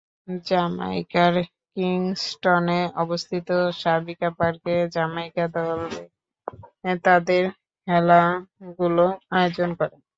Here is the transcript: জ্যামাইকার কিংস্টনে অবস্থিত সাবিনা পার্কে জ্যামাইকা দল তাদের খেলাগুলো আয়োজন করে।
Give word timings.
জ্যামাইকার 0.45 1.33
কিংস্টনে 1.77 2.79
অবস্থিত 3.03 3.47
সাবিনা 3.81 4.29
পার্কে 4.37 4.75
জ্যামাইকা 4.93 5.45
দল 5.55 5.79
তাদের 7.03 7.43
খেলাগুলো 7.87 9.05
আয়োজন 9.33 9.69
করে। 9.79 9.95